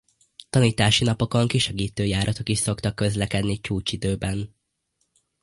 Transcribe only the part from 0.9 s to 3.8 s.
napokon kisegítő járatok is szoktak közlekedni a